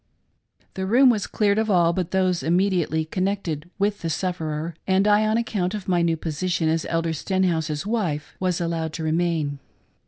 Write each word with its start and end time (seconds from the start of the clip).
The 0.73 0.87
room 0.87 1.11
was 1.11 1.27
cleared 1.27 1.59
of 1.59 1.69
all 1.69 1.93
but 1.93 2.09
those 2.09 2.41
immediately 2.41 3.05
con 3.05 3.25
nected 3.25 3.69
with 3.77 4.01
the 4.01 4.09
sufferer, 4.09 4.73
and 4.87 5.07
I, 5.07 5.27
on 5.27 5.37
account 5.37 5.75
of 5.75 5.87
my 5.87 6.01
new 6.01 6.17
posi 6.17 6.49
tion 6.49 6.69
as 6.69 6.87
Elder 6.89 7.13
Stenhouse's 7.13 7.85
wife, 7.85 8.33
was 8.39 8.59
allowed 8.59 8.93
to 8.93 9.03
remain. 9.03 9.59